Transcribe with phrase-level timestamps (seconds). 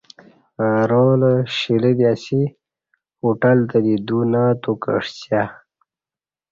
[0.63, 2.41] اہ رالہ شیلہ دی اسی
[3.21, 5.41] ہوٹل تہ دی دو نہ اتوکعسیہ